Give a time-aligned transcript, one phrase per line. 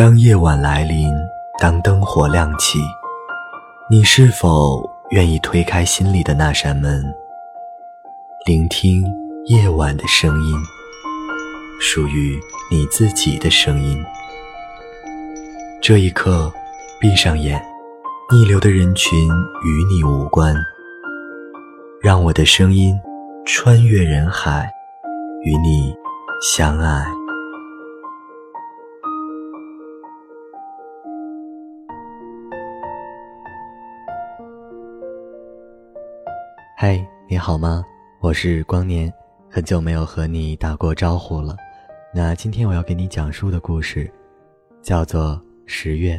[0.00, 1.12] 当夜晚来临，
[1.58, 2.78] 当灯火亮起，
[3.90, 7.04] 你是否愿意推开心里的那扇门，
[8.46, 9.04] 聆听
[9.44, 10.56] 夜晚的声音，
[11.78, 12.40] 属于
[12.70, 14.02] 你自己的声音？
[15.82, 16.50] 这一刻，
[16.98, 17.62] 闭上眼，
[18.32, 20.56] 逆流的人群与你无关，
[22.00, 22.98] 让我的声音
[23.44, 24.66] 穿越人海，
[25.44, 25.94] 与你
[26.40, 27.19] 相爱。
[36.82, 37.84] 嗨，你好吗？
[38.20, 39.12] 我是光年，
[39.50, 41.54] 很久没有和你打过招呼了。
[42.14, 44.10] 那今天我要给你讲述的故事，
[44.80, 45.32] 叫做
[45.66, 46.16] 《十月》，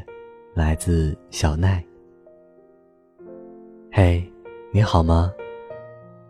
[0.53, 1.83] 来自小奈。
[3.91, 4.23] 嘿，
[4.71, 5.33] 你好吗？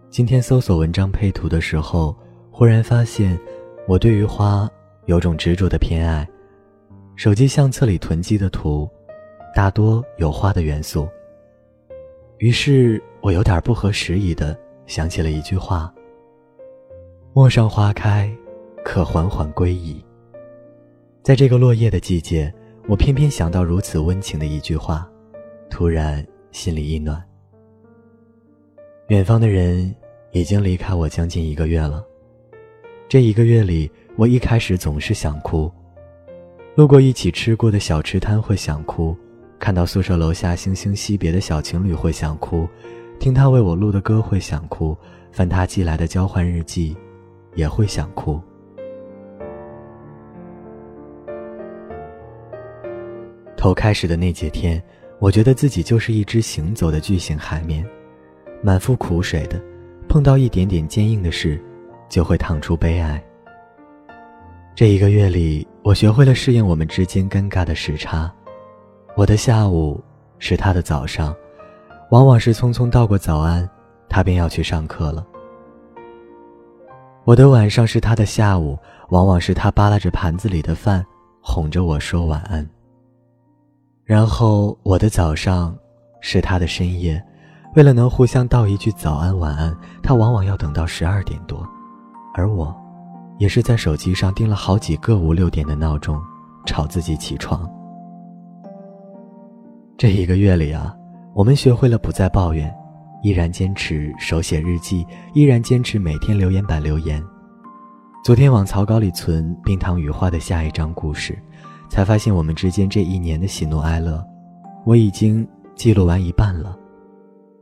[0.10, 2.16] 今天搜索文章配图的时候，
[2.50, 3.38] 忽然发现
[3.86, 4.66] 我对于花
[5.08, 6.26] 有种执着的偏爱。
[7.18, 8.90] 手机相册里囤积的图，
[9.54, 11.06] 大多有花的元素。
[12.38, 13.04] 于是。
[13.22, 15.94] 我有点不合时宜的想起了一句话
[17.34, 18.36] ：“陌上花开，
[18.84, 20.04] 可缓缓归矣。”
[21.22, 22.52] 在这个落叶的季节，
[22.88, 25.08] 我偏偏想到如此温情的一句话，
[25.70, 27.24] 突然心里一暖。
[29.10, 29.94] 远方的人
[30.32, 32.04] 已经离开我将近一个月了，
[33.08, 35.72] 这一个月里，我一开始总是想哭，
[36.74, 39.16] 路过一起吃过的小吃摊会想哭，
[39.60, 42.68] 看到宿舍楼下惺惺惜别的小情侣会想哭。
[43.22, 44.98] 听他为我录的歌会想哭，
[45.32, 46.98] 翻他寄来的交换日记，
[47.54, 48.42] 也会想哭。
[53.56, 54.82] 头开始的那几天，
[55.20, 57.88] 我觉得自己就是一只行走的巨型海绵，
[58.64, 59.62] 满腹苦水的，
[60.10, 61.64] 碰到一点点坚硬的事，
[62.10, 63.24] 就会淌出悲哀。
[64.74, 68.34] 这一个月里，我学会了适应我们之间尴尬的时差，
[69.16, 70.04] 我的下午
[70.40, 71.36] 是他的早上。
[72.12, 73.68] 往往是匆匆道过早安，
[74.10, 75.26] 他便要去上课了。
[77.24, 78.78] 我的晚上是他的下午，
[79.12, 81.06] 往往是他扒拉着盘子里的饭，
[81.42, 82.70] 哄着我说晚安。
[84.04, 85.74] 然后我的早上
[86.20, 87.24] 是他的深夜，
[87.76, 89.74] 为了能互相道一句早安晚安，
[90.04, 91.66] 他往往要等到十二点多，
[92.34, 92.76] 而我，
[93.38, 96.22] 也是在手机上定了好几个五六点的闹钟，
[96.66, 97.72] 吵自己起床。
[99.98, 100.94] 这一个月里啊。
[101.34, 102.74] 我们学会了不再抱怨，
[103.24, 107.24] 依然坚持手写日记，依然坚持每天留言板留言。
[108.22, 111.42] 昨天往草稿里存冰糖雨花的下一章故事，
[111.90, 114.22] 才发现我们之间这一年的喜怒哀乐，
[114.86, 116.78] 我已经记录完一半了。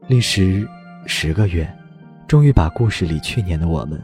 [0.07, 0.67] 历时
[1.05, 1.71] 十个月，
[2.27, 4.01] 终于把故事里去年的我们，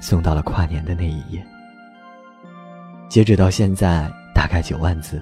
[0.00, 1.44] 送到了跨年的那一页。
[3.08, 5.20] 截止到现在，大概九万字。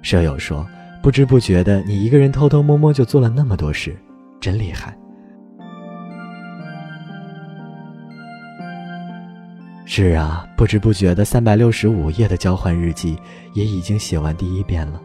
[0.00, 0.64] 舍友说。
[1.06, 3.96] 不知不觉的，你一个人偷偷摸摸就做了那么多事，
[4.40, 4.98] 真厉害。
[9.84, 13.16] 是啊，不知不觉的三百六十五页的交换日记
[13.54, 15.00] 也已经写完第一遍了。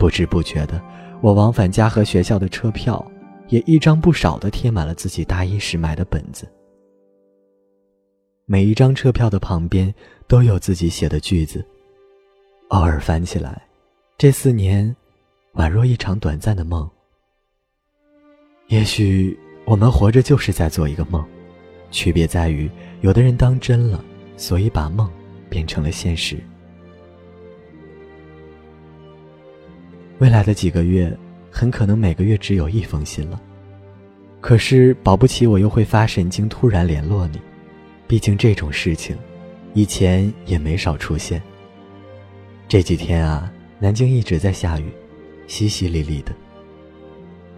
[0.00, 0.82] 不知不觉的，
[1.20, 3.00] 我往返家和学校的车票
[3.46, 6.44] 也一张不少的贴满了自己大一时买的本子。
[8.46, 9.94] 每一张车票的旁边
[10.26, 11.64] 都有自己写的句子，
[12.70, 13.62] 偶尔翻起来，
[14.18, 14.92] 这四年。
[15.54, 16.88] 宛若一场短暂的梦。
[18.68, 21.24] 也许我们活着就是在做一个梦，
[21.90, 22.70] 区别在于，
[23.02, 24.04] 有的人当真了，
[24.36, 25.10] 所以把梦
[25.48, 26.38] 变成了现实。
[30.18, 31.16] 未来的几个月，
[31.50, 33.40] 很可能每个月只有一封信了。
[34.40, 37.40] 可是保不齐我又会发神经，突然联络你。
[38.06, 39.16] 毕竟这种事情，
[39.72, 41.40] 以前也没少出现。
[42.68, 44.84] 这几天啊，南京一直在下雨。
[45.48, 46.32] 淅淅沥沥的。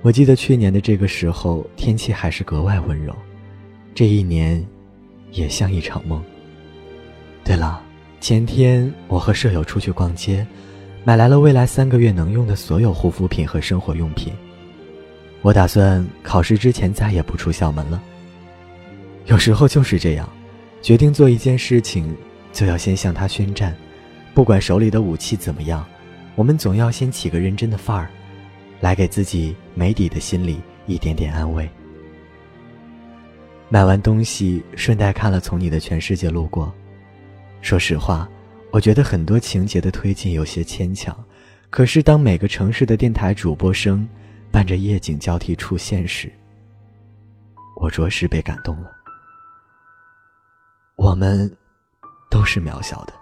[0.03, 3.15] 我记得去年的这个时候，天气还是格外温柔。
[3.95, 4.65] 这一年，
[5.33, 6.23] 也像一场梦。
[7.43, 7.83] 对了，
[8.21, 10.47] 前天我和舍友出去逛街，
[11.03, 14.33] 买来了未来三个月能用的所有护肤品和生活用品。
[15.43, 18.03] 我打算考试之前再也不出校门了。
[19.27, 20.29] 有时候就是这样，
[20.83, 22.15] 决定做一件事情，
[22.53, 23.77] 就要先向他宣战，
[24.35, 25.85] 不管手里的武器怎么样。
[26.37, 28.11] 我们总要先起个认真的范儿，
[28.81, 31.69] 来给自己没底的心里一点点安慰。
[33.69, 36.67] 买完东西，顺带看了《从你的全世界路过》。
[37.63, 38.29] 说实话，
[38.71, 41.17] 我觉得很多情节的推进有些牵强。
[41.69, 44.09] 可是，当每个城市的电台主播声
[44.53, 46.31] 伴着夜景交替出现时，
[47.81, 48.93] 我着实被感动了。
[50.95, 51.51] 我们
[52.31, 53.13] 都是渺小的。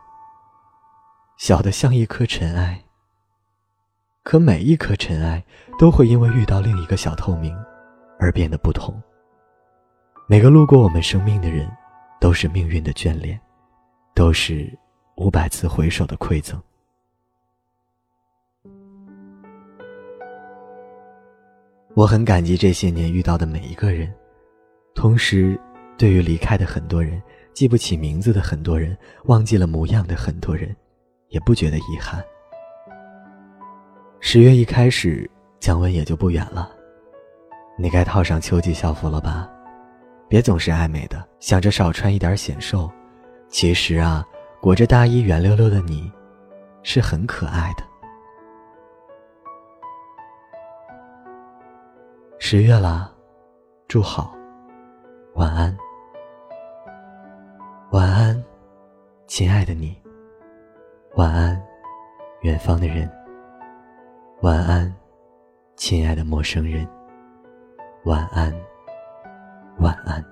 [1.38, 2.83] 小的像一颗尘埃。
[4.24, 5.44] 可每一颗尘埃
[5.78, 7.54] 都会因为遇到另一个小透明，
[8.18, 9.00] 而变得不同。
[10.26, 11.70] 每个路过我们生命的人，
[12.18, 13.38] 都是命运的眷恋，
[14.14, 14.66] 都是
[15.16, 16.60] 五百次回首的馈赠。
[21.92, 24.12] 我很感激这些年遇到的每一个人，
[24.94, 25.60] 同时，
[25.98, 27.22] 对于离开的很多人，
[27.52, 30.74] 记不起名字的很多人，忘记了模样的很多人，
[31.28, 32.24] 也不觉得遗憾。
[34.26, 35.30] 十月一开始，
[35.60, 36.70] 降温也就不远了，
[37.76, 39.46] 你该套上秋季校服了吧？
[40.30, 42.90] 别总是爱美的，想着少穿一点显瘦。
[43.50, 44.26] 其实啊，
[44.62, 46.10] 裹着大衣圆溜溜的你，
[46.82, 47.84] 是很可爱的。
[52.38, 53.12] 十月了，
[53.86, 54.34] 祝好，
[55.34, 55.76] 晚安，
[57.92, 58.42] 晚安，
[59.26, 59.94] 亲爱的你，
[61.16, 61.62] 晚安，
[62.40, 63.08] 远方的人，
[64.44, 64.94] 晚安，
[65.74, 66.86] 亲爱的陌生人，
[68.04, 68.54] 晚安，
[69.78, 70.22] 晚安。